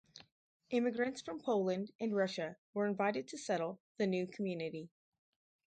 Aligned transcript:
Immigrants 0.71 1.21
from 1.21 1.39
Poland 1.39 1.91
and 1.99 2.15
Russia 2.15 2.57
were 2.73 2.87
invited 2.87 3.27
to 3.27 3.37
settle 3.37 3.79
the 3.97 4.07
new 4.07 4.25
community. 4.25 4.89